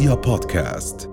رؤيا 0.00 0.14
بودكاست. 0.14 1.10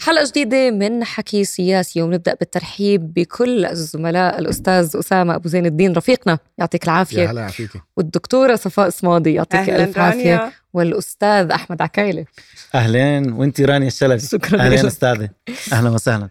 حلقة 0.00 0.24
جديدة 0.28 0.70
من 0.70 1.04
حكي 1.04 1.44
سياسي 1.44 2.02
ونبدأ 2.02 2.34
بالترحيب 2.34 3.14
بكل 3.14 3.64
الزملاء 3.64 4.38
الأستاذ 4.38 4.96
أسامة 4.96 5.34
أبو 5.34 5.48
زين 5.48 5.66
الدين 5.66 5.92
رفيقنا 5.92 6.38
يعطيك 6.58 6.84
العافية. 6.84 7.22
يا 7.22 7.30
هلا 7.30 7.50
والدكتورة 7.96 8.56
صفاء 8.56 8.90
صمادي 8.90 9.34
يعطيك 9.34 9.60
أهلاً 9.60 9.84
ألف 9.84 9.98
عافية. 9.98 10.36
رانيا. 10.36 10.52
والأستاذ 10.72 11.50
أحمد 11.50 11.82
عكايلة 11.82 12.24
أهلين 12.74 13.32
وانت 13.32 13.60
رانيا 13.60 13.88
الشلبي 13.88 14.18
شكراً. 14.20 14.60
أهلين 14.60 14.78
لك. 14.78 14.84
استاذه 14.84 15.28
أهلا 15.72 15.90
وسهلا. 15.90 16.28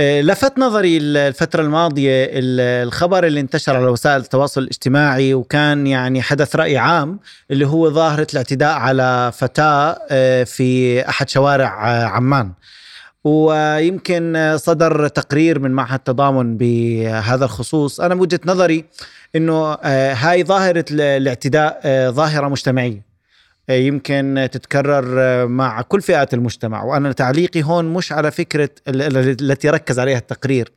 لفت 0.00 0.58
نظري 0.58 0.96
الفترة 0.96 1.62
الماضية 1.62 2.24
ال- 2.24 2.86
الخبر 2.88 3.26
اللي 3.26 3.40
انتشر 3.40 3.76
على 3.76 3.86
وسائل 3.86 4.20
التواصل 4.20 4.62
الاجتماعي 4.62 5.34
وكان 5.34 5.86
يعني 5.86 6.22
حدث 6.22 6.56
رأي 6.56 6.78
عام 6.78 7.18
اللي 7.50 7.66
هو 7.66 7.90
ظاهرة 7.90 8.26
الاعتداء 8.32 8.72
على 8.74 9.32
فتاة 9.34 9.98
آه، 10.10 10.44
في 10.44 11.00
أحد 11.08 11.28
شوارع 11.28 11.90
آه، 11.90 12.04
عمان. 12.04 12.52
ويمكن 13.24 14.36
آه، 14.36 14.56
صدر 14.56 15.08
تقرير 15.08 15.58
من 15.58 15.70
معهد 15.70 15.98
التضامن 15.98 16.56
بهذا 16.56 17.44
الخصوص. 17.44 18.00
أنا 18.00 18.14
بوجهة 18.14 18.40
نظري 18.46 18.84
أنه 19.36 19.72
آه، 19.82 20.14
هاي 20.14 20.44
ظاهرة 20.44 20.84
ال- 20.90 21.00
الاعتداء 21.00 21.80
آه، 21.84 22.10
ظاهرة 22.10 22.48
مجتمعية. 22.48 23.11
يمكن 23.78 24.48
تتكرر 24.52 25.46
مع 25.46 25.82
كل 25.82 26.02
فئات 26.02 26.34
المجتمع. 26.34 26.82
وأنا 26.82 27.12
تعليقي 27.12 27.62
هون 27.62 27.84
مش 27.84 28.12
على 28.12 28.30
ال- 29.02 29.42
التي 29.50 29.68
ركز 29.70 29.98
عليها 29.98 30.18
التقرير. 30.18 30.72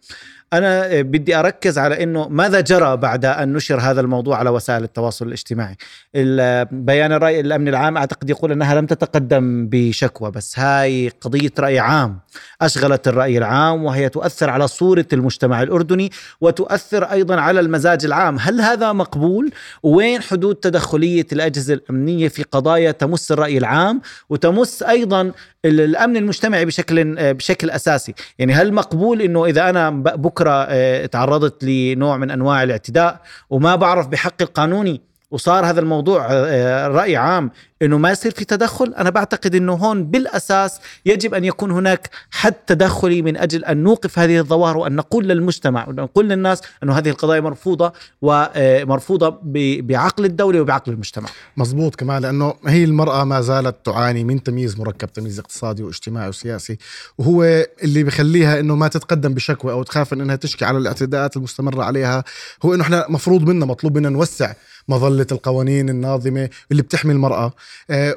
أنا 0.54 1.02
بدي 1.02 1.36
أركز 1.36 1.78
على 1.78 2.04
إنه 2.04 2.28
ماذا 2.30 2.60
جرى 2.62 2.98
بعد 2.98 3.26
أن 3.26 3.54
نشر 3.54 3.80
هذا 3.80 4.02
الموضوع 4.02 4.38
على 4.38 4.50
وسائل 4.50 4.84
التواصل 4.84 5.28
الاجتماعي. 5.28 5.76
ال- 6.16 6.66
بيان 6.72 7.12
الرأي 7.12 7.40
الأمن 7.40 7.68
العام 7.68 7.98
أعتقد 7.98 8.30
يقول 8.30 8.52
إنها 8.52 8.76
لم 8.76 8.86
تتقدم 8.86 9.68
بشكوى 9.72 10.32
بس 10.32 10.60
هاي 10.60 11.12
قضية 11.22 11.52
رأي 11.60 11.80
عام. 11.80 12.20
أشغلت 12.62 13.08
الرأي 13.08 13.38
العام 13.38 13.84
وهي 13.86 14.10
تؤثر 14.10 14.50
على 14.50 14.68
صورة 14.68 15.06
المجتمع 15.14 15.62
الأردني 15.64 16.12
وتؤثر 16.42 17.04
أيضا 17.04 17.36
على 17.42 17.60
المزاج 17.60 18.06
العام. 18.06 18.38
هل 18.40 18.62
هذا 18.62 18.92
مقبول؟ 18.94 19.52
وين 19.84 20.22
حدود 20.22 20.56
تدخلية 20.56 21.26
الأجهزة 21.34 21.74
الأمنية 21.74 22.28
في 22.28 22.44
قضايا 22.44 22.92
تمس 22.92 23.32
الرأي 23.32 23.58
العام 23.58 24.02
وتمس 24.30 24.84
أيضا 24.84 25.22
ال- 25.66 25.82
الأمن 25.82 26.18
المجتمعي 26.18 26.66
بشكل 26.66 27.34
بشكل 27.34 27.70
أساسي؟ 27.70 28.14
يعني 28.40 28.54
هل 28.54 28.74
مقبول 28.74 29.22
إنه 29.22 29.46
إذا 29.46 29.70
أنا 29.70 29.90
ب- 29.90 30.22
بكرة 30.36 30.66
آه، 30.70 31.06
تعرضت 31.06 31.64
لنوع 31.64 32.18
من 32.18 32.32
أنواع 32.32 32.64
الاعتداء 32.64 33.22
وما 33.50 33.76
بعرف 33.76 34.08
بحقي 34.08 34.46
القانوني. 34.46 35.02
وصار 35.32 35.66
هذا 35.66 35.80
الموضوع 35.80 36.28
آه، 36.32 36.88
رأي 36.88 37.16
عام 37.16 37.52
إنه 37.82 37.98
ما 37.98 38.12
يصير 38.12 38.32
في 38.32 38.46
تدخل. 38.46 38.94
أنا 38.94 39.10
بعتقد 39.10 39.56
إنه 39.56 39.74
هون 39.74 40.04
بالأساس 40.04 40.80
يجب 41.06 41.34
أن 41.34 41.46
يكون 41.46 41.72
هناك 41.72 42.10
حد 42.32 42.54
تدخلي 42.54 43.22
من 43.22 43.38
أجل 43.38 43.66
أن 43.66 43.78
نوقف 43.78 44.20
هذه 44.20 44.40
الظواهر 44.40 44.78
وأن 44.78 44.96
نقول 44.96 45.28
للمجتمع 45.28 45.88
وأن 45.88 45.96
نقول 45.96 46.30
للناس 46.30 46.62
إنه 46.84 46.98
هذه 46.98 47.10
القضايا 47.10 47.42
مرفوضة 47.42 47.94
ومرفوضه 48.22 49.30
ب- 49.30 49.88
بعقل 49.88 50.26
الدولة 50.26 50.62
وبعقل 50.62 50.92
المجتمع. 50.92 51.30
مزبوط 51.58 51.96
كمان 51.96 52.22
لأنه 52.22 52.54
هي 52.68 52.84
المرأة 52.84 53.24
ما 53.24 53.42
زالت 53.42 53.76
تعاني 53.86 54.24
من 54.24 54.44
تمييز 54.44 54.80
مركب 54.80 55.14
تمييز 55.14 55.40
اقتصادي 55.40 55.84
واجتماعي 55.84 56.30
وسياسي 56.30 56.78
وهو 57.18 57.44
اللي 57.84 58.04
بخليها 58.04 58.60
إنه 58.60 58.76
ما 58.76 58.88
تتقدم 58.88 59.34
بشكوى 59.34 59.72
أو 59.72 59.84
تخاف 59.84 60.14
إنها 60.14 60.36
تشكي 60.36 60.66
على 60.66 60.78
الاعتداءات 60.78 61.38
المستمرة 61.38 61.84
عليها. 61.84 62.24
هو 62.66 62.74
إنه 62.74 62.84
إحنا 62.84 63.06
مفروض 63.10 63.50
منا 63.50 63.66
مطلوب 63.66 63.98
منا 63.98 64.10
نوسع 64.10 64.54
مظلة 64.88 65.28
القوانين 65.32 65.90
الناظمة 65.90 66.50
اللي 66.72 66.82
بتحمي 66.82 67.14
المرأة. 67.14 67.36
آه 67.46 67.54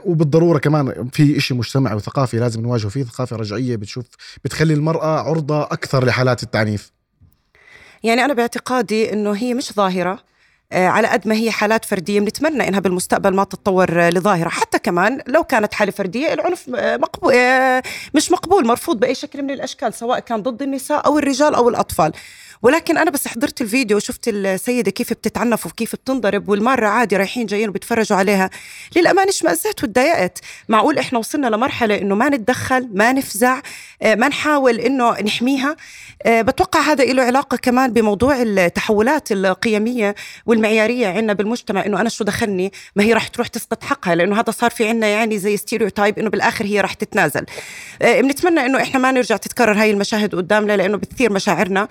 وبالضرورة 0.05 0.59
كمان 0.59 1.09
في 1.13 1.37
إشي 1.37 1.55
مجتمعي 1.55 1.95
وثقافي 1.95 2.37
لازم 2.37 2.61
نواجهه 2.61 2.89
فيه 2.89 3.05
ثقافة 3.05 3.37
رجعية 3.37 3.77
بتشوف 3.77 4.07
بتخلي 4.45 4.75
المرأة 4.75 5.21
عرضة 5.21 5.63
أكثر 5.63 6.05
لحالات 6.05 6.43
التعنيف. 6.43 6.93
يعني 8.03 8.25
أنا 8.25 8.35
باعتقادي 8.35 9.13
إنه 9.13 9.33
هي 9.33 9.55
مش 9.55 9.73
ظاهرة 9.73 10.29
آه، 10.73 10.87
على 10.87 11.09
قد 11.09 11.29
ما 11.29 11.35
هي 11.35 11.51
حالات 11.51 11.85
فردية 11.85 12.21
بنتمنى 12.21 12.69
إنها 12.69 12.81
بالمستقبل 12.81 13.35
ما 13.35 13.45
تتطور 13.45 14.07
آه، 14.07 14.11
لظاهرة. 14.11 14.49
حتى 14.49 14.79
كمان 14.79 15.21
لو 15.27 15.45
كانت 15.45 15.75
حالة 15.75 15.93
فردية 15.93 16.33
العنف 16.33 16.71
آه، 16.77 16.97
مقبول 16.97 17.35
آه، 17.35 17.83
مش 18.15 18.33
مقبول 18.33 18.67
مرفوض 18.67 19.01
بأي 19.01 19.15
شكل 19.15 19.43
من 19.43 19.51
الأشكال 19.51 19.95
سواء 19.95 20.19
كان 20.19 20.43
ضد 20.43 20.63
النساء 20.63 21.07
أو 21.07 21.19
الرجال 21.19 21.55
أو 21.55 21.69
الأطفال. 21.69 22.13
ولكن 22.63 22.99
أنا 22.99 23.11
بس 23.11 23.29
حضرت 23.29 23.61
الفيديو 23.61 23.97
وشفت 23.97 24.29
السيدة 24.29 24.91
كيف 24.91 25.13
بتتعنف 25.13 25.67
وكيف 25.67 25.95
بتنضرب 25.95 26.49
والمرة 26.49 26.87
عادي 26.87 27.17
رايحين 27.17 27.47
جايين 27.47 27.69
وبيتفرجوا 27.69 28.19
عليها. 28.19 28.51
للأمانة 28.97 29.29
اشمأزت 29.29 29.85
وتضايقت 29.85 30.39
معقول 30.69 30.99
إحنا 30.99 31.19
وصلنا 31.19 31.47
لمرحلة 31.47 31.99
إنه 31.99 32.15
ما 32.15 32.29
نتدخل 32.29 32.89
ما 32.95 33.13
نفزع 33.13 33.61
آه، 34.03 34.15
ما 34.15 34.29
نحاول 34.29 34.81
إنه 34.81 35.21
نحميها. 35.21 35.77
آه، 36.23 36.43
بتوقع 36.43 36.81
هذا 36.81 37.05
له 37.05 37.23
علاقة 37.23 37.57
كمان 37.57 37.93
بموضوع 37.93 38.43
التحولات 38.43 39.33
القيمية 39.33 40.15
والمعيارية 40.47 41.09
عندنا 41.09 41.33
بالمجتمع 41.33 41.87
إنه 41.87 42.01
أنا 42.01 42.09
شو 42.09 42.25
دخلني؟ 42.25 42.73
ما 42.97 43.05
هي 43.05 43.13
راح 43.13 43.29
تروح 43.29 43.47
تسقط 43.47 43.85
حقها 43.85 44.15
لأنه 44.15 44.41
هذا 44.41 44.51
صار 44.51 44.71
في 44.71 44.89
عنا 44.89 45.07
يعني 45.07 45.39
زي 45.39 45.57
ستيريوتايب 45.57 46.19
إنه 46.19 46.31
بالآخر 46.31 46.65
هي 46.65 46.81
راح 46.81 46.95
تتنازل. 46.95 47.47
آه، 48.03 48.21
بنتمنى 48.21 48.67
إنه 48.67 48.83
إحنا 48.83 49.01
ما 49.01 49.13
نرجع 49.13 49.37
تتكرر 49.37 49.81
هاي 49.81 49.91
المشاهد 49.91 50.35
قدامنا 50.35 50.77
لأنه 50.77 50.97
بتثير 50.97 51.33
مشاعرنا. 51.33 51.89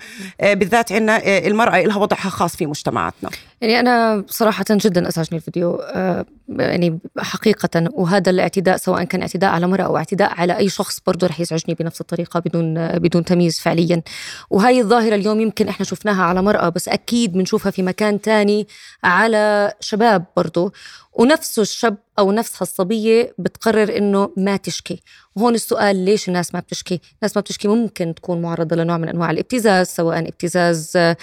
بالذات 0.58 0.92
عندنا 0.92 1.46
المرأة 1.46 1.80
لها 1.80 1.96
وضعها 1.98 2.28
خاص 2.30 2.56
في 2.56 2.66
مجتمعاتنا. 2.66 3.30
يعني 3.60 3.80
أنا 3.80 4.24
صراحة 4.26 4.64
جدا 4.70 5.08
أزعجني 5.08 5.36
الفيديو 5.38 5.74
آه، 5.74 6.24
يعني 6.48 6.98
حقيقة 7.18 7.88
وهذا 7.92 8.30
الاعتداء 8.30 8.76
سواء 8.76 9.04
كان 9.04 9.20
اعتداء 9.20 9.50
على 9.50 9.64
امرأة 9.66 9.84
أو 9.84 9.96
اعتداء 9.96 10.30
على 10.40 10.56
أي 10.56 10.68
شخص 10.68 11.00
برضه 11.06 11.26
رح 11.26 11.40
يزعجني 11.40 11.74
بنفس 11.74 12.00
الطريقة 12.00 12.40
بدون 12.40 12.88
بدون 12.98 13.24
تمييز 13.24 13.60
فعليا. 13.60 14.02
وهاي 14.50 14.80
الظاهرة 14.80 15.14
اليوم 15.14 15.40
يمكن 15.40 15.68
إحنا 15.68 15.86
شفناها 15.86 16.22
على 16.22 16.42
مرأة 16.42 16.68
بس 16.68 16.88
أكيد 16.88 17.32
بنشوفها 17.32 17.70
في 17.70 17.82
مكان 17.82 18.20
تاني 18.20 18.66
على 19.04 19.72
شباب 19.80 20.24
برضه 20.36 20.72
ونفسه 21.12 21.62
الشاب 21.62 21.96
أو 22.18 22.32
نفسها 22.32 22.62
الصبية 22.62 23.34
بتقرر 23.38 23.96
إنه 23.96 24.30
ما 24.36 24.56
تشكي. 24.56 25.02
وهون 25.36 25.54
السؤال 25.54 25.96
ليش 26.04 26.28
الناس 26.28 26.54
ما 26.54 26.60
بتشكي؟ 26.60 27.00
الناس 27.22 27.36
ما 27.36 27.40
بتشكي 27.40 27.68
ممكن 27.68 28.14
تكون 28.14 28.42
معرضة 28.42 28.76
لنوع 28.76 28.96
من 28.98 29.08
أنواع 29.08 29.30
الابتزاز 29.30 29.86
سواء 29.86 30.18
ابتزاز 30.28 30.92
آه، 30.96 31.16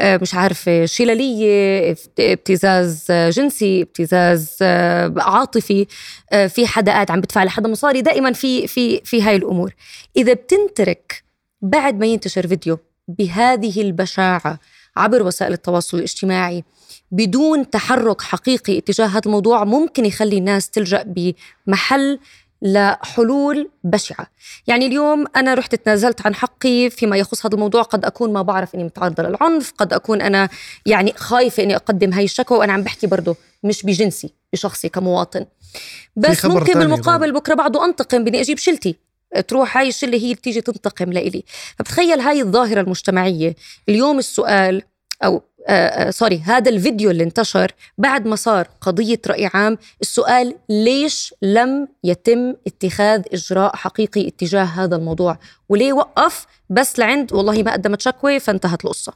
مش 0.00 0.34
عارفة 0.34 0.84
شلالية 0.86 1.90
ابت- 1.92 2.20
ابتزاز 2.20 3.06
جنسي 3.12 3.82
ابتزاز 3.82 4.56
عاطفي 5.16 5.86
آه، 6.32 6.46
في 6.46 6.66
حدا 6.66 6.92
قاعد 6.92 7.10
عم 7.10 7.20
بدفع 7.20 7.44
لحدا 7.44 7.68
مصاري 7.68 8.02
دائما 8.02 8.32
في 8.32 8.66
في 8.66 9.00
في 9.04 9.22
هاي 9.22 9.36
الأمور. 9.36 9.74
إذا 10.16 10.32
بتنترك 10.32 11.24
بعد 11.62 11.98
ما 11.98 12.06
ينتشر 12.06 12.46
فيديو 12.46 12.78
بهذه 13.08 13.80
البشاعة 13.80 14.58
عبر 14.96 15.22
وسائل 15.22 15.52
التواصل 15.52 15.96
الاجتماعي 15.96 16.64
بدون 17.10 17.70
تحرك 17.70 18.20
حقيقي 18.20 18.78
اتجاه 18.78 19.06
هذا 19.06 19.20
الموضوع 19.26 19.64
ممكن 19.64 20.04
يخلي 20.04 20.38
الناس 20.38 20.70
تلجأ 20.70 21.04
بمحل 21.66 22.18
لحلول 22.62 23.70
بشعة. 23.84 24.26
يعني 24.66 24.86
اليوم 24.86 25.26
أنا 25.36 25.54
رحت 25.54 25.74
تنازلت 25.74 26.26
عن 26.26 26.34
حقي 26.34 26.90
فيما 26.90 27.16
يخص 27.16 27.46
هذا 27.46 27.54
الموضوع. 27.54 27.82
قد 27.82 28.04
أكون 28.04 28.32
ما 28.32 28.42
بعرف 28.42 28.74
أني 28.74 28.84
متعرضة 28.84 29.22
للعنف. 29.22 29.72
قد 29.78 29.92
أكون 29.92 30.22
أنا 30.22 30.48
يعني 30.86 31.12
خايفة 31.16 31.62
أني 31.62 31.76
أقدم 31.76 32.12
هاي 32.12 32.24
الشكوى. 32.24 32.58
وأنا 32.58 32.72
عم 32.72 32.82
بحكي 32.82 33.06
برضه 33.06 33.36
مش 33.62 33.82
بجنسي 33.82 34.34
بشخصي 34.52 34.88
كمواطن. 34.88 35.46
بس 36.16 36.44
ممكن 36.44 36.78
بالمقابل 36.78 37.32
بكرة 37.32 37.54
بعده 37.54 37.84
أنتقم 37.84 38.24
بدي 38.24 38.40
أجيب 38.40 38.58
شلتي. 38.58 38.96
تروح 39.48 39.76
هاي 39.76 39.88
الشلة 39.88 40.18
هي 40.18 40.22
اللي 40.22 40.34
تيجي 40.34 40.60
تنتقم 40.60 41.12
لإلي. 41.12 41.44
فبتخيل 41.78 42.20
هاي 42.20 42.42
الظاهرة 42.42 42.80
المجتمعية. 42.80 43.56
اليوم 43.88 44.18
السؤال 44.18 44.82
أو 45.24 45.42
سوري 46.10 46.40
هذا 46.40 46.70
الفيديو 46.70 47.10
اللي 47.10 47.24
انتشر 47.24 47.72
بعد 47.98 48.26
ما 48.26 48.36
صار 48.36 48.68
قضية 48.80 49.20
رأي 49.26 49.50
عام 49.54 49.78
السؤال 50.00 50.54
ليش 50.68 51.34
لم 51.42 51.88
يتم 52.04 52.54
اتخاذ 52.66 53.22
إجراء 53.32 53.76
حقيقي 53.76 54.28
اتجاه 54.28 54.64
هذا 54.64 54.96
الموضوع؟ 54.96 55.38
وليه 55.68 55.92
وقف؟ 55.92 56.46
بس 56.70 56.98
لعند 56.98 57.32
والله 57.32 57.62
ما 57.62 57.72
قدمت 57.72 58.00
شكوى 58.02 58.40
فانتهت 58.40 58.84
القصة. 58.84 59.12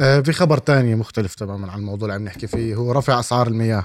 آه، 0.00 0.20
في 0.20 0.32
خبر 0.32 0.58
تاني 0.58 0.94
مختلف 0.94 1.34
تماما 1.34 1.72
عن 1.72 1.78
الموضوع 1.78 2.06
اللي 2.06 2.14
عم 2.14 2.24
نحكي 2.24 2.46
فيه 2.46 2.74
هو 2.74 2.92
رفع 2.92 3.20
أسعار 3.20 3.46
المياه. 3.46 3.84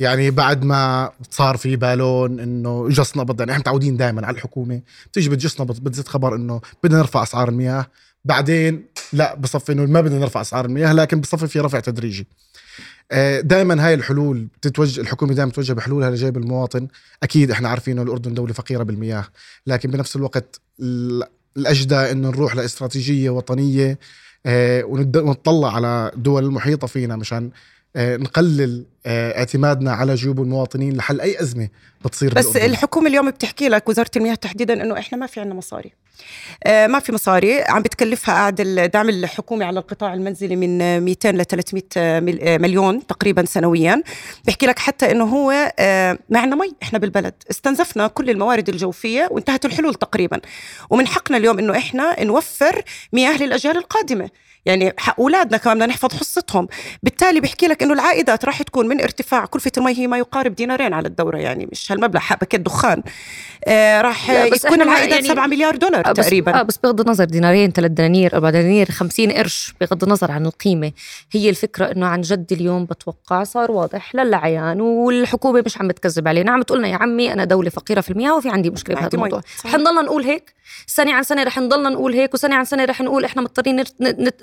يعني 0.00 0.30
بعد 0.30 0.64
ما 0.64 1.10
صار 1.30 1.56
في 1.56 1.76
بالون 1.76 2.40
إنه 2.40 2.88
جس 2.88 3.16
نبض 3.16 3.40
يعني 3.40 3.52
إحنا 3.52 3.60
متعودين 3.60 3.96
دائما 3.96 4.26
على 4.26 4.36
الحكومة 4.36 4.80
بتيجي 5.06 5.28
بتجس 5.28 5.60
نبض 5.60 5.80
بتزيد 5.80 6.08
خبر 6.08 6.34
إنه 6.34 6.60
بدنا 6.84 6.98
نرفع 6.98 7.22
أسعار 7.22 7.48
المياه. 7.48 7.86
بعدين 8.24 8.84
لا 9.12 9.34
بصفي 9.34 9.72
إنه 9.72 9.84
ما 9.86 10.00
بدنا 10.00 10.18
نرفع 10.18 10.40
اسعار 10.40 10.64
المياه 10.64 10.92
لكن 10.92 11.20
بصفي 11.20 11.46
في 11.46 11.60
رفع 11.60 11.80
تدريجي. 11.80 12.26
دائما 13.40 13.86
هاي 13.86 13.94
الحلول 13.94 14.48
بتتوجه 14.60 15.00
الحكومة 15.00 15.34
دائما 15.34 15.50
بتوجه 15.50 15.72
بحلولها 15.72 16.10
لجيب 16.10 16.36
المواطن. 16.36 16.88
أكيد 17.22 17.50
إحنا 17.50 17.68
عارفين 17.68 17.92
إنه 17.94 18.02
الأردن 18.02 18.34
دولة 18.34 18.52
فقيرة 18.52 18.82
بالمياه 18.82 19.24
لكن 19.66 19.90
بنفس 19.90 20.16
الوقت 20.16 20.60
ال- 20.80 21.22
الأجدى 21.56 21.94
إنه 21.94 22.28
نروح 22.28 22.56
لاستراتيجية 22.56 23.30
وطنية 23.30 23.98
آه، 24.46 24.84
ونطلع 24.84 25.74
على 25.74 26.10
الدول 26.14 26.44
المحيطه 26.44 26.86
فينا 26.86 27.16
مشان 27.16 27.50
آه، 27.96 28.16
نقلل 28.16 28.84
آه، 29.06 29.38
اعتمادنا 29.38 29.92
على 29.92 30.14
جيوب 30.14 30.40
المواطنين 30.42 30.96
لحل 30.96 31.20
أي 31.20 31.40
أزمة 31.42 31.68
بتصير 32.04 32.34
بس 32.34 32.46
بالأردن. 32.46 32.70
الحكومة 32.70 33.08
اليوم 33.08 33.30
بتحكي 33.30 33.68
لك 33.68 33.88
وزارة 33.88 34.10
المياه 34.16 34.34
تحديدا 34.34 34.82
إنه 34.82 34.98
إحنا 34.98 35.18
ما 35.18 35.26
في 35.26 35.40
عندنا 35.40 35.54
مصاري. 35.54 35.88
آه، 35.88 36.07
ما 36.66 36.98
في 36.98 37.12
مصاري. 37.12 37.62
عم 37.62 37.82
بتكلفها 37.82 38.34
قاعد 38.34 38.60
الدعم 38.60 39.08
الحكومي 39.08 39.64
على 39.64 39.80
القطاع 39.80 40.14
المنزلي 40.14 40.56
من 40.56 41.00
200 41.00 41.30
ل 41.30 41.44
300 41.44 41.82
مل- 42.20 42.38
آه، 42.42 42.58
مليون 42.58 43.06
تقريبا 43.06 43.44
سنويا. 43.44 44.02
بحكي 44.46 44.66
لك 44.66 44.78
حتى 44.78 45.10
إنه 45.10 45.24
هو 45.24 45.72
آه، 45.78 46.18
ما 46.28 46.40
عندنا 46.40 46.56
مي 46.56 46.72
إحنا 46.82 46.98
بالبلد. 46.98 47.34
استنزفنا 47.50 48.06
كل 48.06 48.30
الموارد 48.30 48.68
الجوفية 48.68 49.28
وانتهت 49.30 49.64
الحلول 49.64 49.94
تقريبا. 49.94 50.40
ومن 50.90 51.06
حقنا 51.06 51.36
اليوم 51.36 51.58
إنه 51.58 51.76
إحنا 51.76 52.24
نوفر 52.24 52.82
مياه 53.12 53.36
للاجيال 53.42 53.76
القادمة. 53.76 54.30
يعني 54.66 54.92
حق 54.98 55.20
أولادنا 55.20 55.56
كمان 55.56 55.76
بدنا 55.76 55.86
نحفظ 55.86 56.14
حصتهم. 56.14 56.68
بالتالي 57.02 57.40
بحكي 57.40 57.66
لك 57.66 57.82
إنه 57.82 57.92
العائدات 57.94 58.44
راح 58.44 58.62
تكون 58.62 58.88
من 58.88 59.00
ارتفاع. 59.00 59.44
كلفة 59.46 59.72
المي 59.78 59.98
هي 59.98 60.06
ما 60.06 60.18
يقارب 60.18 60.54
دينارين 60.54 60.92
على 60.92 61.08
الدورة 61.08 61.38
يعني 61.38 61.68
مش 61.72 61.92
هالمبلغ 61.92 62.20
حق 62.20 62.40
باكيت 62.40 62.60
دخان 62.60 63.02
آه 63.64 64.00
راح 64.00 64.30
يكون 64.30 64.82
العائدات 64.82 65.12
يعني- 65.14 65.28
7 65.28 65.46
مليار 65.46 65.76
دولار. 65.76 66.07
آه، 66.08 66.12
بس 66.12 66.24
تقريبا. 66.26 66.60
آه 66.60 66.62
بس 66.62 66.78
بغض 66.78 67.00
النظر 67.00 67.24
دينارين 67.24 67.70
ثلاث 67.70 67.90
دنانير 67.90 68.34
أربع 68.34 68.50
دنانير 68.50 68.90
50 68.90 69.32
قرش 69.32 69.74
بغض 69.80 70.04
النظر 70.04 70.30
عن 70.30 70.46
القيمة. 70.46 70.92
هي 71.32 71.50
الفكرة 71.50 71.84
إنه 71.92 72.06
عن 72.06 72.20
جد 72.20 72.52
اليوم 72.52 72.84
بتوقع 72.84 73.44
صار 73.44 73.70
واضح 73.70 74.14
للعيان 74.14 74.80
والحكومة 74.80 75.62
مش 75.66 75.78
عم 75.78 75.88
بتكذب 75.88 76.28
علينا. 76.28 76.50
عم 76.52 76.62
تقولنا 76.62 76.88
يا 76.88 76.96
عمي 76.96 77.32
أنا 77.32 77.44
دولة 77.44 77.70
فقيرة 77.70 78.00
في 78.00 78.10
المياه 78.10 78.36
وفي 78.36 78.48
عندي 78.48 78.70
مشكلة 78.70 78.96
بهذا. 78.96 79.10
الموضوع. 79.14 79.40
رح 79.66 79.74
نضلنا 79.74 80.02
نقول 80.02 80.22
هيك. 80.24 80.58
سنة 80.86 81.12
عن 81.14 81.22
سنة 81.22 81.42
رح 81.42 81.58
نضلنا 81.58 81.88
نقول 81.88 82.12
هيك 82.14 82.34
وسنة 82.34 82.56
عن 82.56 82.64
سنة 82.64 82.84
رح 82.84 83.00
نقول 83.00 83.24
إحنا 83.24 83.42
مضطرين 83.42 83.84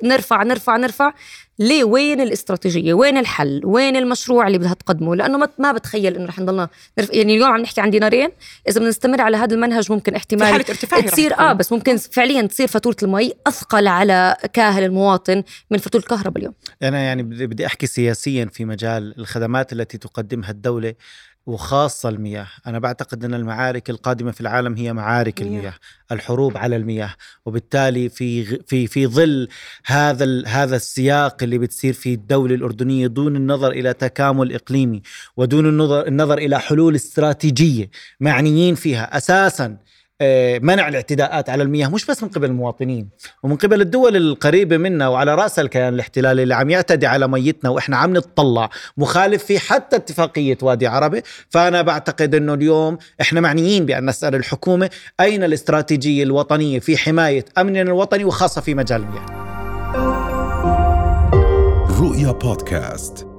نرفع 0.04 0.44
نرفع 0.44 0.78
نرفع. 0.78 1.14
ليه 1.60 1.84
وين 1.84 2.22
الاستراتيجية؟ 2.22 2.94
وين 2.94 3.18
الحل؟ 3.18 3.62
وين 3.64 3.96
المشروع 3.96 4.48
اللي 4.48 4.58
بدها 4.58 4.74
تقدمه؟ 4.74 5.16
لأنه 5.16 5.38
ما- 5.38 5.50
ما 5.60 5.72
بتخيل 5.72 6.16
إنه 6.16 6.26
رح 6.26 6.40
نضلنا 6.40 6.70
نرف... 7.00 7.14
يعني 7.14 7.36
اليوم 7.36 7.52
عم 7.52 7.62
نحكي 7.62 7.82
عن 7.82 7.90
دينارين 7.90 8.30
إذا 8.70 8.80
بنستمر 8.80 9.22
على 9.22 9.38
هذا 9.38 9.56
المنهج 9.56 9.92
ممكن 9.92 10.12
في 10.12 10.18
احتمال 10.18 10.44
حاله 10.48 10.66
ارتفاع 10.70 11.00
هي 11.00 11.04
رح 11.04 11.10
تصير. 11.12 11.40
آه 11.40 11.54
بس 11.54 11.72
ممكن 11.72 11.98
فعليا 11.98 12.42
تصير 12.42 12.68
فاتورة 12.68 12.96
المي 13.04 13.34
أثقل 13.48 13.88
على 13.88 14.36
كاهل 14.54 14.84
المواطن 14.84 15.44
من 15.72 15.78
فاتورة 15.78 16.02
الكهرباء 16.02 16.38
اليوم. 16.38 16.54
أنا 16.84 17.00
يعني 17.00 17.24
بدي 17.24 17.48
بدي 17.48 17.66
أحكي 17.66 17.88
سياسيا 17.88 18.46
في 18.46 18.66
مجال 18.66 19.14
الخدمات 19.20 19.74
التي 19.74 19.98
تقدمها 19.98 20.52
الدولة. 20.52 20.94
وخاصة 21.46 22.10
المياه. 22.10 22.48
أنا 22.68 22.80
بعتقد 22.80 23.26
أن 23.26 23.34
المعارك 23.34 23.90
القادمة 23.90 24.32
في 24.32 24.42
العالم 24.42 24.74
هي 24.76 24.94
معارك 24.94 25.42
مياه. 25.42 25.50
المياه 25.50 25.74
الحروب 26.12 26.58
على 26.58 26.76
المياه. 26.76 27.14
وبالتالي 27.46 28.10
في 28.10 28.44
في 28.46 28.88
في 28.88 29.08
ظل 29.08 29.48
هذا 29.86 30.24
ال- 30.24 30.48
هذا 30.48 30.76
السياق 30.76 31.44
اللي 31.44 31.58
بتصير 31.58 31.94
فيه 31.94 32.16
الدولة 32.16 32.56
الأردنية 32.56 33.08
دون 33.08 33.36
النظر 33.36 33.72
إلى 33.72 33.94
تكامل 33.94 34.54
إقليمي 34.54 35.02
ودون 35.38 35.66
النظر 35.70 36.08
النظر 36.08 36.38
إلى 36.38 36.60
حلول 36.60 36.96
استراتيجية 36.96 37.90
معنيين 38.20 38.76
فيها. 38.76 39.18
أساسا 39.18 39.78
منع 40.62 40.88
الاعتداءات 40.88 41.50
على 41.50 41.64
المياه 41.64 41.88
مش 41.88 42.06
بس 42.06 42.24
من 42.24 42.30
قبل 42.30 42.46
المواطنين 42.46 43.10
ومن 43.44 43.56
قبل 43.56 43.82
الدول 43.82 44.16
القريبة 44.16 44.78
منا 44.78 45.08
وعلى 45.08 45.36
رأس 45.36 45.60
الكيان 45.60 45.94
الاحتلالي 45.94 46.44
اللي 46.44 46.56
عم 46.56 46.70
يعتدي 46.70 47.08
على 47.08 47.28
ميتنا 47.28 47.70
وإحنا 47.70 47.98
عم 47.98 48.18
نتطلع 48.18 48.70
مخالف 48.98 49.44
في 49.44 49.60
حتى 49.60 49.96
اتفاقية 49.96 50.58
وادي 50.62 50.88
عربي. 50.88 51.22
فأنا 51.50 51.82
بعتقد 51.82 52.36
أنه 52.36 52.54
اليوم 52.54 52.98
إحنا 53.22 53.42
معنيين 53.42 53.86
بأن 53.86 54.06
نسأل 54.06 54.36
الحكومة 54.36 54.90
أين 55.20 55.44
الاستراتيجية 55.44 56.24
الوطنية 56.24 56.80
في 56.80 56.98
حماية 56.98 57.46
أمننا 57.58 57.82
الوطني 57.82 58.26
وخاصة 58.26 58.62
في 58.62 58.76
مجال 58.76 59.02
المياه. 59.02 59.26
رؤيا 62.00 62.32
بودكاست. 62.32 63.35